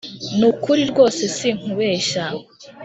ni 0.37 0.45
ukuri 0.51 0.81
rwose 0.91 1.21
sinkubeshya 1.35 2.23